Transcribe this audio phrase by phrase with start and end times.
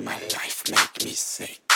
[0.00, 1.67] my life make me sick.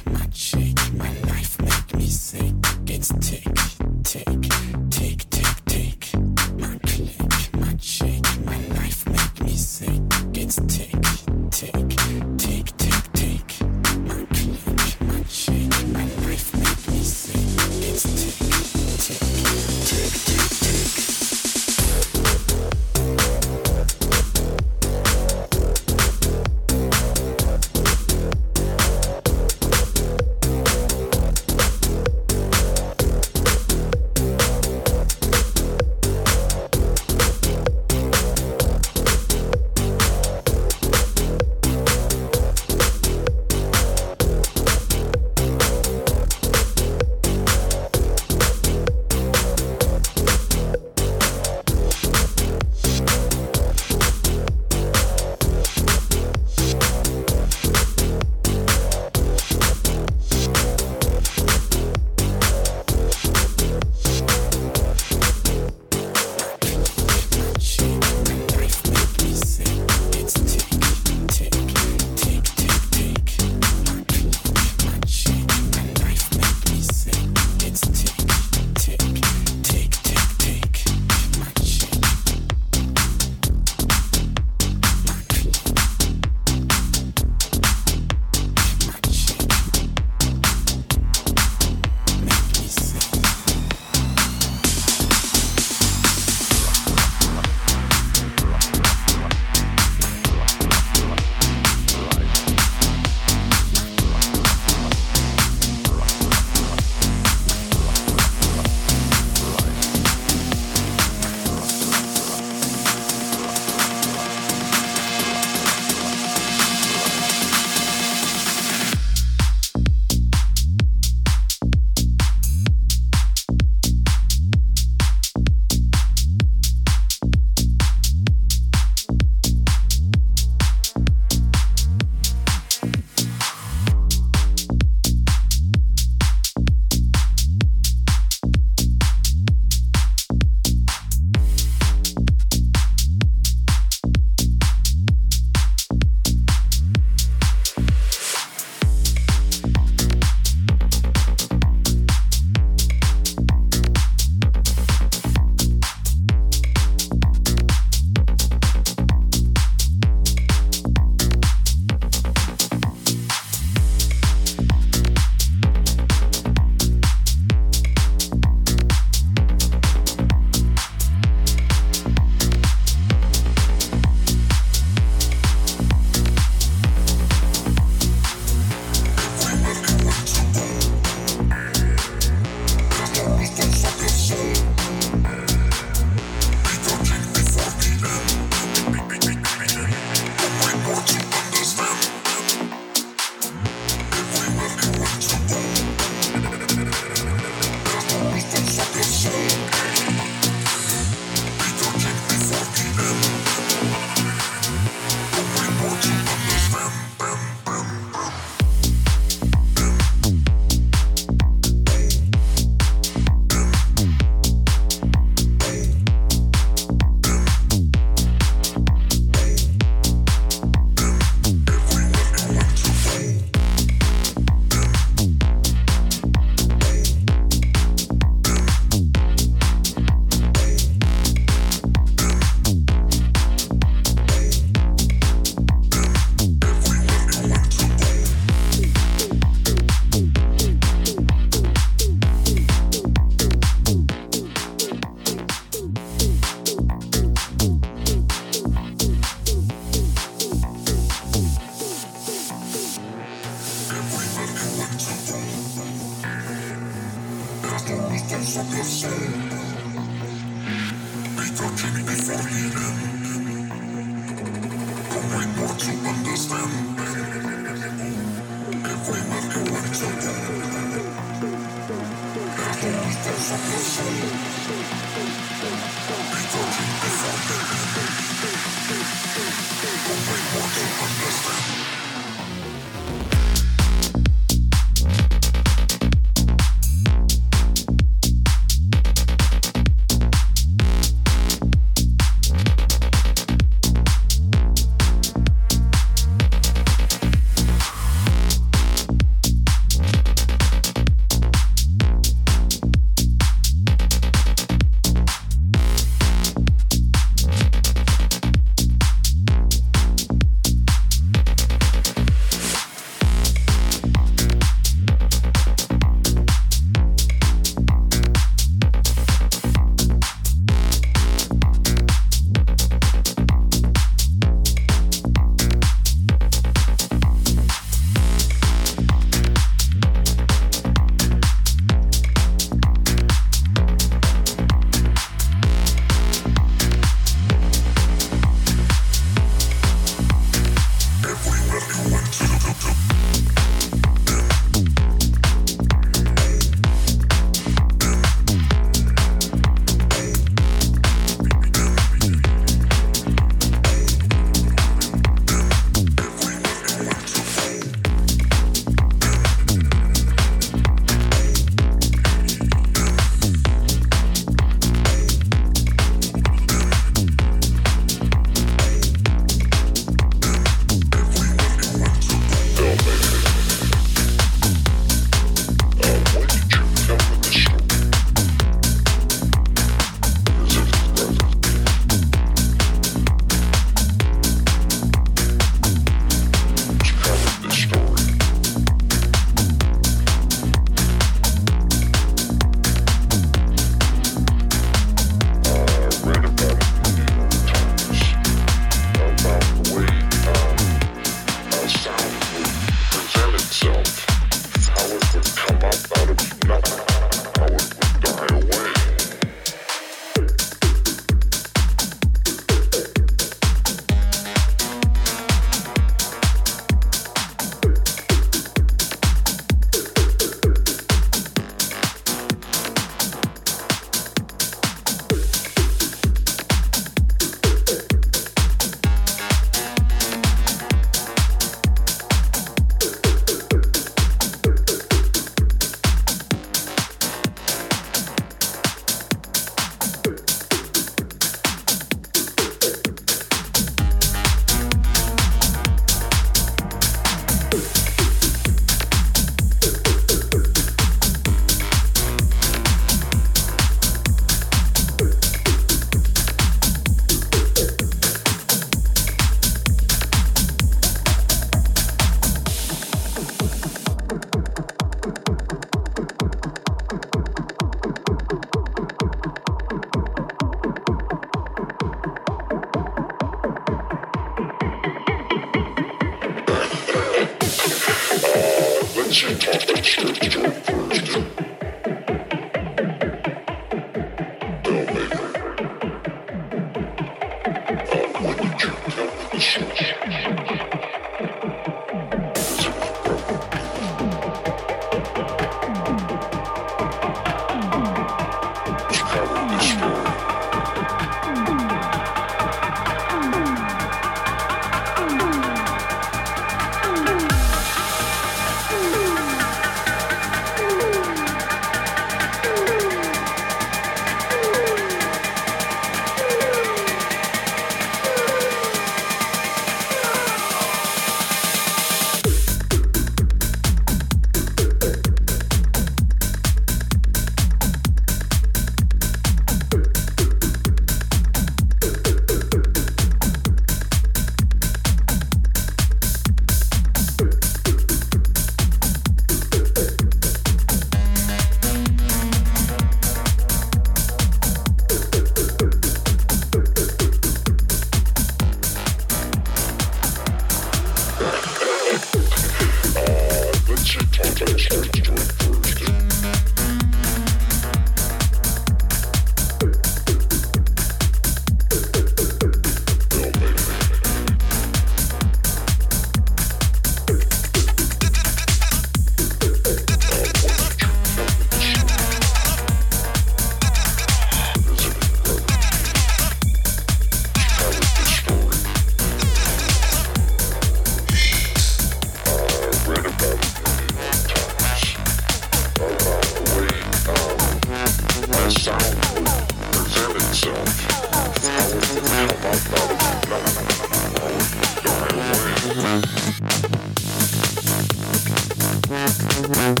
[599.72, 600.00] Thank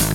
[0.00, 0.13] you.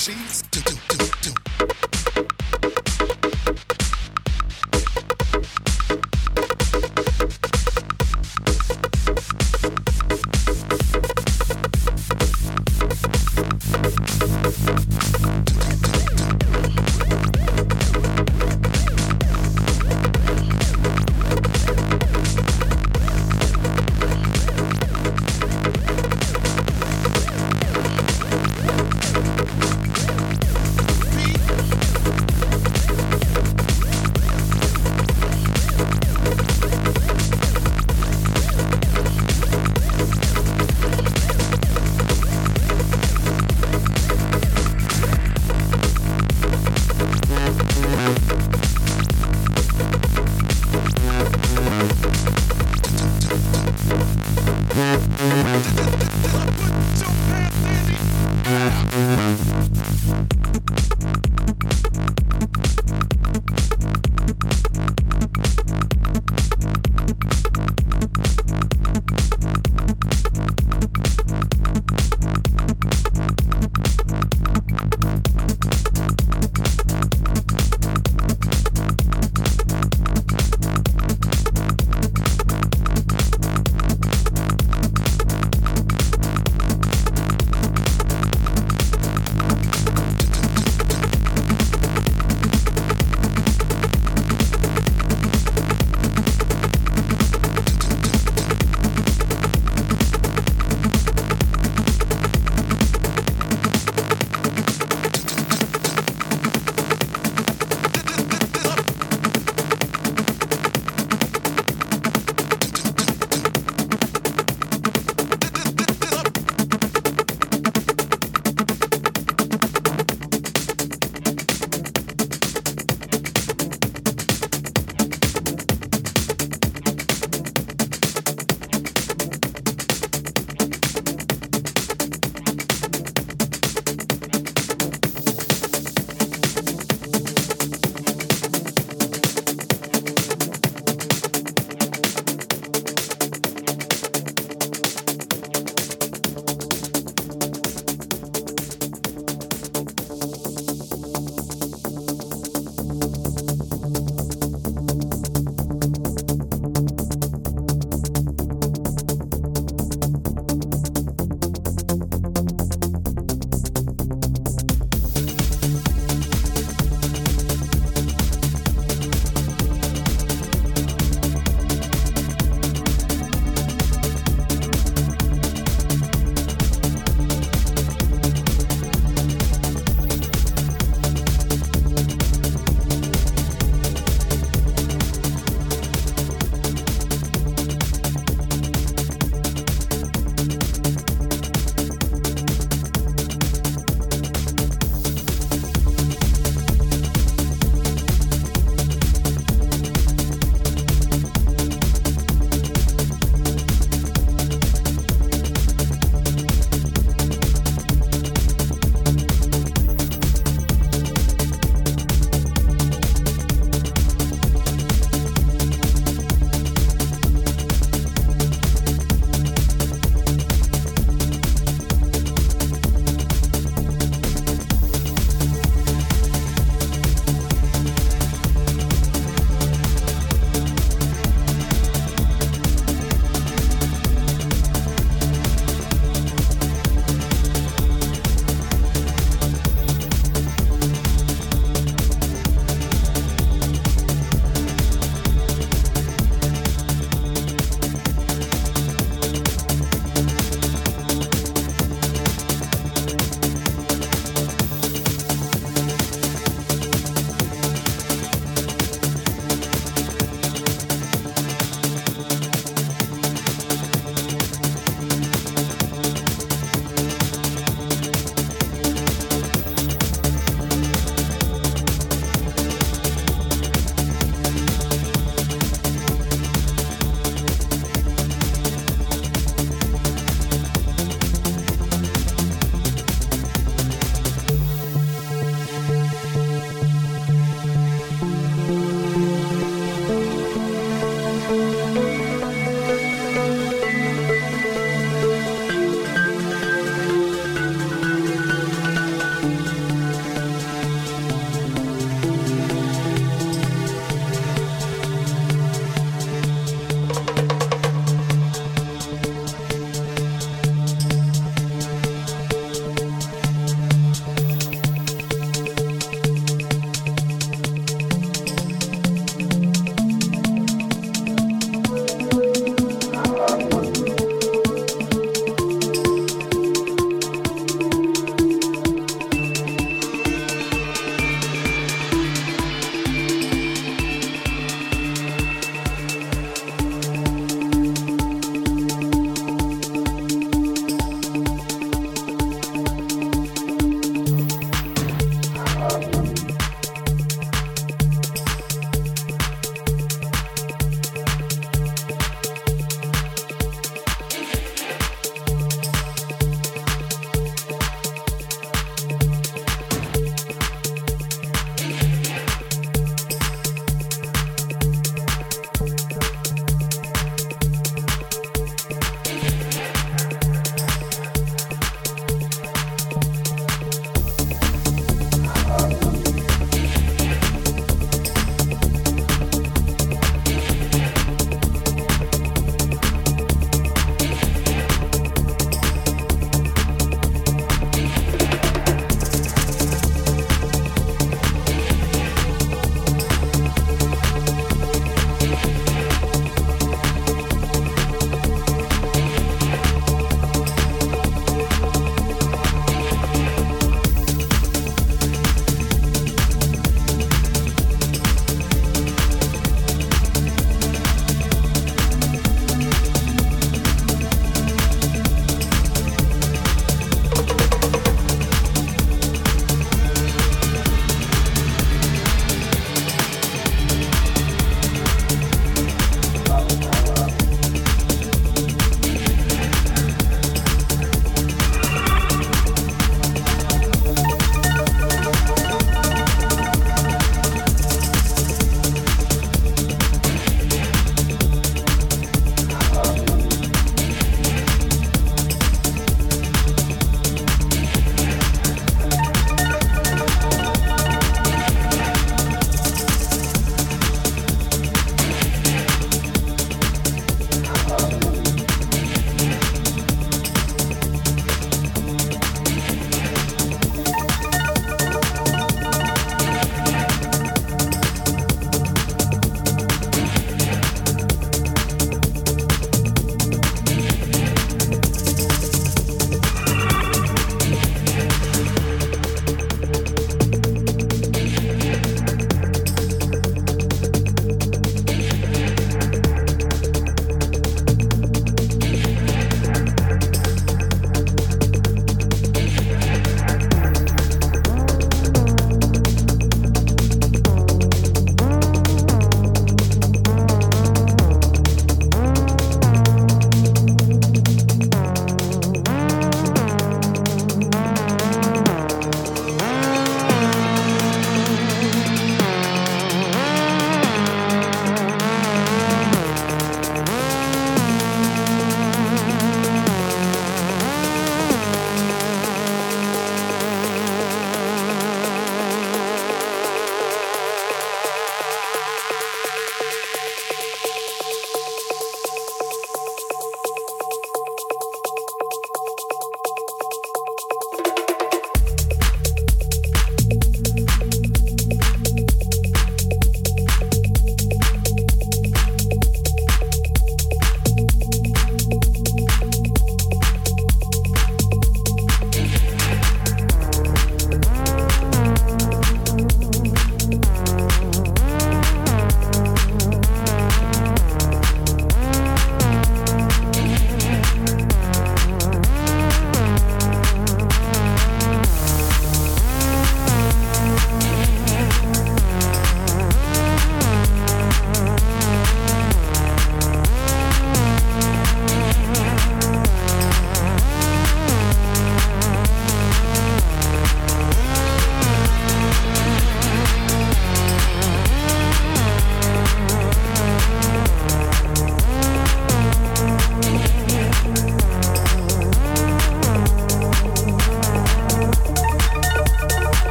[0.00, 0.39] Fresh,